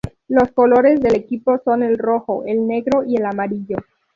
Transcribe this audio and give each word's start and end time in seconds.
Los 0.29 0.49
colores 0.53 0.99
del 0.99 1.13
equipo 1.13 1.59
son 1.63 1.83
el 1.83 1.99
rojo, 1.99 2.43
el 2.47 2.65
negro 2.65 3.03
y 3.05 3.17
el 3.17 3.25
amarillo. 3.27 3.77